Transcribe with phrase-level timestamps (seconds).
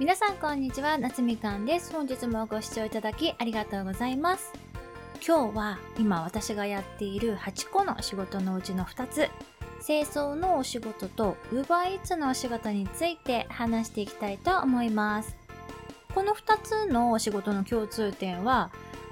[0.00, 1.92] 皆さんこんにちは、夏みかんです。
[1.92, 4.50] 本日もご視聴いただきありがとうございます。
[5.22, 9.28] 今日は今私がやっている8個の仕事のうちの2つ、
[9.84, 15.36] 清掃のお仕事と UberEats のお仕事について話していきたいと思います。
[16.14, 18.70] この2つのお仕事の共通点は、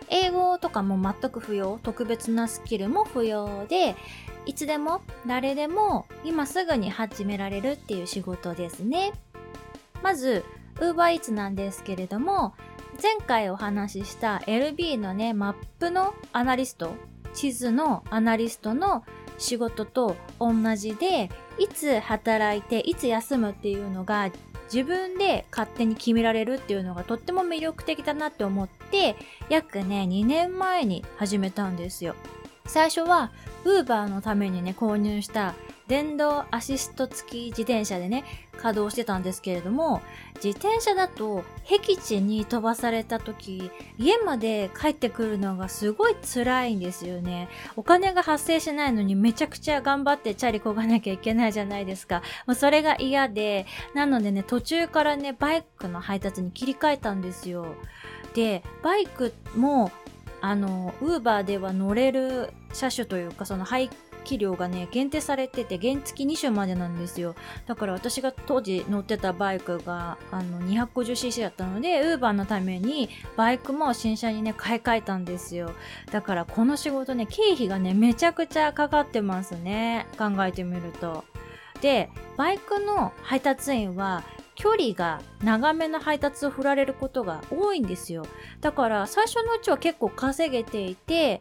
[0.09, 3.95] 英語とかも全く不要、特別なスキルも不要で、
[4.47, 9.13] いつでも誰でも今すぐに始められるっていう仕事ですね。
[10.03, 10.47] まず、
[10.81, 12.55] UberEats なんですけれども、
[13.01, 16.95] 前回お話しした LB のね、マップのアナリスト、
[17.35, 19.05] 地図のアナリストの
[19.39, 24.31] 仕事と同じで、いつ働いて、いつ休むっていうのが
[24.73, 29.17] 自分で勝手に決められるっていうのがとっても魅力的だなって思って、
[29.49, 32.15] 約ね、2年前に始めたんですよ。
[32.67, 33.31] 最初は
[33.65, 35.55] Uber のためにね、購入した
[35.89, 40.03] 電動アシスト付き自転車でね、稼働してたんですけれども、
[40.37, 47.49] 自転車だと僻地に飛ばされた時、家まで帰ってくるのがすごい辛いんですよね。
[47.75, 52.23] お金が発生しないのにめちゃくちゃ頑張ってチャリこがなきゃいけないじゃないですか。
[52.47, 57.67] もうそれが嫌で、なのでね、途中からね、バイクの配達に切り替えたんですよ。
[58.35, 59.91] で、バイクも、
[60.43, 63.89] あの、ウーバーでは乗れる車種というか、その排
[64.29, 67.35] 気量がね、限定されてて、原付2種までなんですよ。
[67.67, 75.73] だから私が当時乗ってたバイクが、あの、250cc だったので、ウーバーのために、バイクも新車にね、買い替えたんですよ。
[76.13, 80.07] だからこの仕事ね、経費がね、めちゃくちゃかかってますね。
[80.19, 81.25] 考えてみると。
[81.81, 84.25] で、バイクの配達員は、
[84.57, 88.27] 距離が長めの配達を振られることが多いんですよ。
[88.61, 91.41] だから最初のうちは結構稼げていて、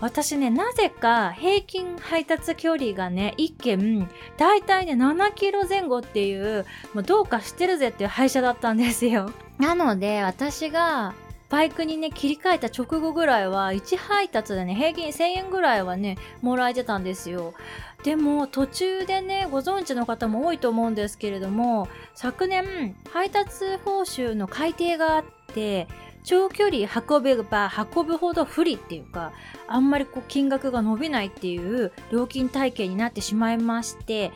[0.00, 9.30] 私ね、なぜか平均配達距離がね、1件、だいたいね、7キロ前後っていう、もうどうかしてるぜっていう配車だったんですよ。
[9.58, 11.14] なので、私が
[11.48, 17.54] バイクにね、切り替えた直後ぐらいは、1配達でね、平均1000円ぐらいはね、もらえてたんですよ。
[18.02, 25.24] でも、途中でね、ご存知の方も多いと思うんですけれども、昨年、配達報酬の改定があっ
[25.54, 25.86] て、
[26.24, 29.32] 長距離運べば運ぶほど不利っていうか、
[29.68, 34.32] あんまりこう金額が伸びないっていう料金体系になってしまいまして、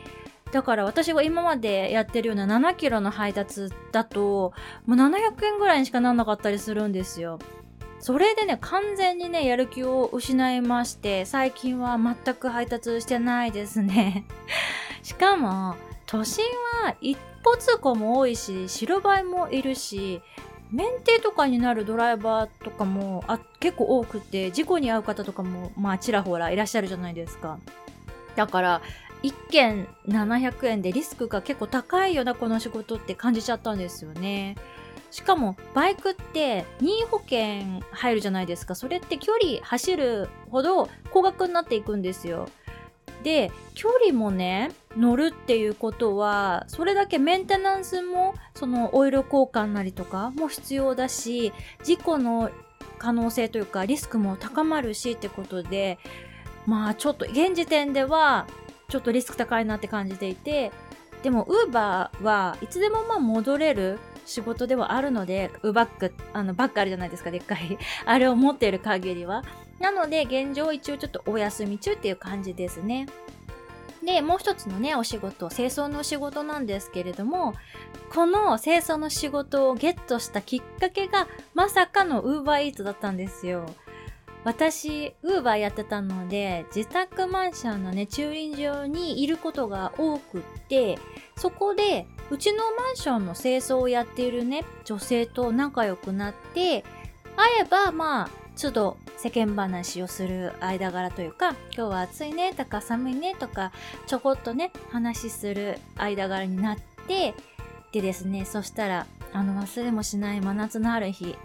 [0.51, 4.53] だから私が今までやってるような7キロの配達だと、
[4.85, 7.39] もう700円ぐらいにしかなんなかったりするんですよ。
[7.99, 14.25] それでね、完全にね、やる気を失いまして、最近は全く配達してないですね。
[15.03, 16.45] しかも、都心
[16.83, 20.21] は一歩通行も多いし、白バイもいるし、
[20.71, 27.59] 免停とかになるドライバーとかもあ結構多くて、事故に遭う方とかも、まあ、ちらほらいらっしゃるじゃないですか。
[28.35, 28.81] だから、
[29.23, 34.55] 1件700円でリスクが結構高いよな、この仕事って感じちゃったんですよね。
[35.11, 38.75] しかも、バイクって任意保険入るじゃないですか。
[38.75, 42.47] それって距離走るほど高額になっていくんですよ。
[43.23, 51.53] で、距離もね、乗るっていうことは、それだけメンテナンスも、そのオイル交換なりとかも必要だし、
[51.83, 52.49] 事故の
[52.97, 55.97] 可能性というかリスクも高まるしってことで、
[56.65, 58.47] まあちょっと現時点では、
[58.89, 60.71] ちょっとリスク高いなって感じていて、
[61.23, 67.77] でも、ウーバーはいつでもまあ戻れる仕事ではあるので、ウバック、あの、バッグあるじゃないですか、でっかい。
[68.05, 69.43] あれを持っている限りは。
[69.79, 73.07] なので、現状一応ちょっとお休み中っていう感じですね。
[74.03, 77.53] で、もう一つのね、お仕事、清掃の仕事なんですけれども、
[78.13, 83.65] この清掃の仕事をゲットしたきっかけが、まさかの UberEats だったんですよ。
[84.45, 90.97] 私、ウーバーやってたので、自宅マンションのね、駐輪場にいることが多くって、
[91.35, 96.85] そこで、うちのマンションの清掃をやっているね、女性と仲良くなって、
[97.35, 98.29] 会えば、まあ、
[98.61, 103.71] 都度世間話をする間柄というか、今日は暑いねとか寒いねとか、
[104.05, 106.77] ちょこっとね、話する間柄になっ
[107.07, 107.33] て、
[107.93, 111.37] でですね、そしたら、あの、忘れもしない真夏のある日、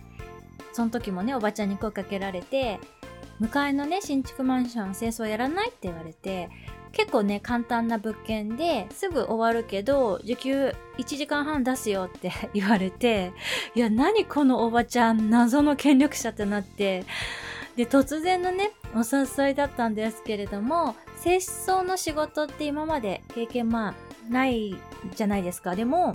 [0.73, 2.81] その時もね、おばちゃんに声かけられて、
[3.39, 6.49] 向かいのね、新築マンション清掃やらないって言われて、
[6.95, 13.33] 結構ね、簡単な物件ですぐ終わるけど、時給1時間半出すよって 言われて、
[13.75, 17.05] いや、何このおばちゃん、謎の権力者ってなって、
[17.77, 23.95] で、突然のね、お誘いだったんですけれども、清掃の仕事って今まで経験まあ、
[24.31, 24.77] ない
[25.15, 25.75] じゃないですか。
[25.75, 26.15] でも、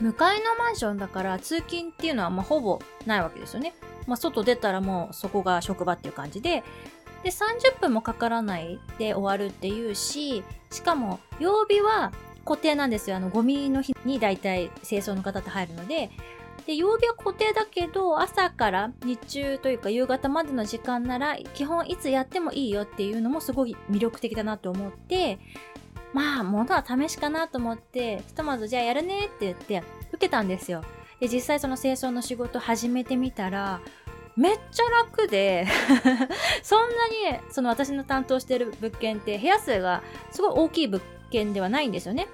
[0.00, 3.74] 向かいのマンションだから通勤っていうのはまあほぼないわけですよね。
[4.06, 6.64] まあ外出たらもうそこが職場っていう感じで、
[7.26, 12.12] で30分もかからないで終わるっていうし、しかも曜日は
[12.44, 13.16] 固定なんですよ。
[13.16, 16.12] あの、ゴミの日に大体清掃の方って入るので、
[16.68, 25.40] で、曜日は固定だけど、朝から日中というか夕方までの時間なら、基本いつやってもいいよっていうのもすごい魅力的だなと思って、
[26.12, 29.82] まあ、ものは試しかなと思って、ひとまずじゃあやるねって言って
[30.12, 30.84] 受けたんですよ。
[31.18, 33.80] で、実際その清掃の仕事始めてみたら、
[34.36, 35.66] めっちゃ楽で
[36.62, 42.28] そんなに、その私の担当してる物件って部屋数がすごい大きい物件ではないんですよね。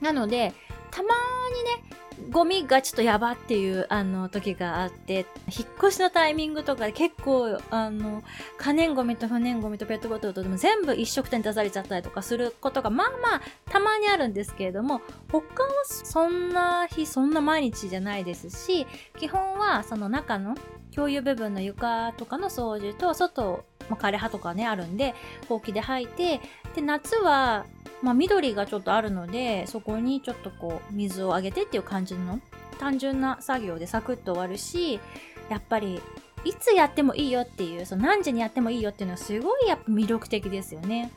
[0.00, 0.54] なので、
[0.90, 1.96] たまにね、
[2.30, 8.22] ゴミがちょっとやばっていうあの時があって、引っ越しのタイミングとかで結構あの、
[8.58, 18.86] 可燃ゴミと不燃ゴミとペットボトルとでも全部一食店出されちゃったりとかすることがまあまあたまにあるんですけれども、他はそんな日、そんな毎日じゃないですし、
[19.18, 20.56] 基本はその中の
[20.94, 25.14] 共有部分の床とかの掃除と外、ま、枯れ葉とかねあるんで、
[25.48, 26.40] ほうきで吐いて、
[26.74, 27.66] で、夏は
[28.02, 32.40] まあ、緑がちょっとあるのでそこにちょっとこう水をあげてっていう感じの
[32.78, 35.00] 単純な作業でサクッと終わるし
[35.48, 36.00] やっぱり
[36.44, 41.10] いつやってもいいよっていうその何時にやってもいいよっていうのはすごいやっぱ魅力的ですよね。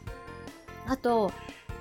[0.87, 1.31] あと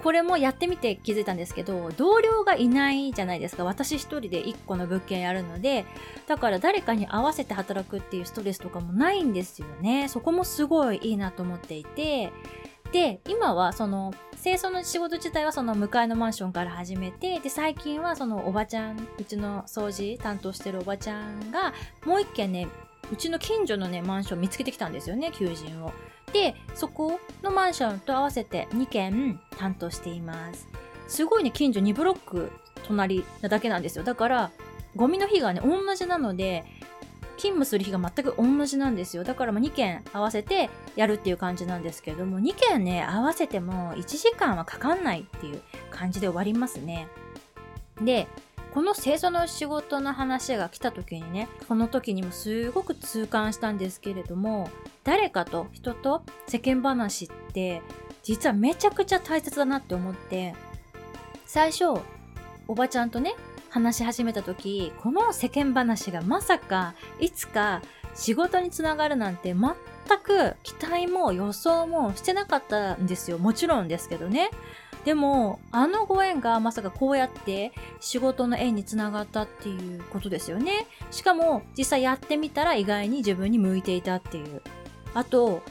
[0.03, 3.65] これもやってみて気づいたんですけど同僚がいないじゃないですか。
[3.65, 5.85] 私一人で1個の物件やるので
[6.27, 10.09] だから誰かに合わせて働くっていうストレスとかもないんですよね。
[10.09, 12.33] そこもすごいいいなと思っていて。
[12.93, 21.75] で今はその清掃の仕事自体はその向かいのマンションから始めてで最近はそのおばちゃんうちの掃除担当してるおばちゃんが
[22.07, 22.67] もう一軒ね
[23.13, 25.93] うちの近所のねマンション見つけてきたんですよね求人を。
[26.33, 30.69] でそこのマンションと合わせて2軒担当しています
[31.07, 32.53] すごいね近所2ブロック
[32.85, 34.51] 隣なだけなんですよだから
[34.97, 36.65] ゴミの日がね同じなので
[37.39, 39.25] 勤務する日が全く同じなんですよ。
[39.25, 47.07] だからま2件合わせてやるっていう感じなんですけども、2件ね、合わせても1時間はかかんないっていう感じで終わりますね。
[48.03, 48.27] で、
[48.75, 54.71] この清掃の仕事の話が来た時にね、この時にもすごく痛感したんですけれども、
[55.05, 57.83] 誰かと人と世間話って
[58.23, 60.55] 実はめちゃくちゃ大切だなって思って、
[61.47, 62.01] 最初、
[62.67, 63.35] おばちゃんとね、
[63.71, 67.83] 話し始めた時この世間話がまさかいつか
[68.15, 69.75] 仕事につながるなんて全
[70.23, 73.39] く期待も予想もしてなかったんですよ。
[73.39, 74.51] もちろんですけどね。
[75.09, 84.61] でもあのご縁がまさかこうやって仕事の縁につながったっていうことですよねしかも実際やってみたら意外に自分に向いていたっていう
[85.15, 85.63] あと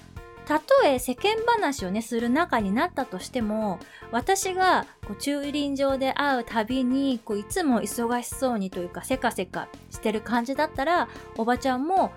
[0.48, 3.80] たとえ世間話をね、する仲になったとしても、
[4.12, 12.14] 私がこう駐輪場で会うたびに、こういつも忙しそうにというか、せかせかしてる感じだったら、おばちゃんも、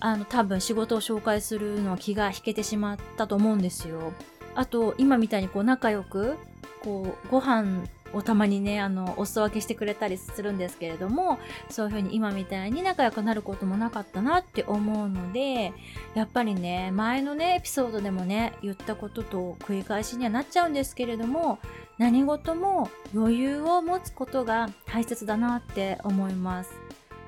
[0.00, 4.14] あの、多分仕事を紹介するのは気が引けてしまったと思うんですよ。
[4.54, 6.36] あと、今みたいにこう仲良く、
[6.82, 15.72] こう、ご飯をたまにね、あの、お裾分けしてくれたりするんですけれども、そういう風に今みたいに仲良くなることもなかったなって思うので、
[16.14, 21.58] やっぱりね、前のね、エピソードでもね、言ったことと繰り返しにはなっちゃうんですけれども、
[21.98, 26.72] 何事も余裕を持つことが大切だなって思います。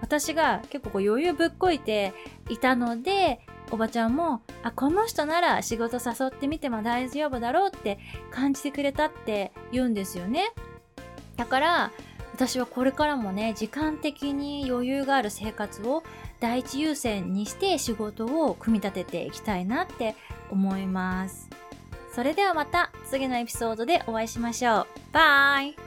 [0.00, 2.12] 私が結構こう余裕ぶっこいて
[2.48, 3.40] いたので、
[3.70, 7.98] おばちゃんも、あ、この人なら仕事誘ってみても大丈夫だろうって
[8.30, 10.52] 感じてくれたって言うんですよね。
[11.36, 11.92] だから
[12.32, 16.02] 私はこれからもね時間的に余裕がある生活を
[16.38, 20.16] 第一優先にして仕事を組み立てていきたいなって
[20.50, 21.48] 思います。
[22.14, 24.86] それではまた次のエピソードでお会いしましょう。
[25.12, 25.85] バイ。